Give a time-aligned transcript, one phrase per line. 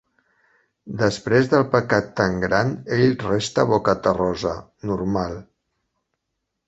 [1.01, 4.55] Després del pecat tan gran ell resta boca-terrosa.
[4.93, 5.37] Normal.